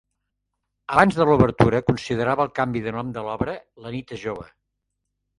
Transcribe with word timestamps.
Abans 0.93 1.17
de 1.17 1.25
l'obertura, 1.29 1.81
considerava 1.89 2.47
el 2.49 2.49
canvi 2.59 2.81
de 2.85 2.93
nom 2.95 3.11
de 3.17 3.25
l'obra 3.27 3.55
"la 3.85 3.93
nit 3.97 4.15
és 4.17 4.23
jove". 4.23 4.47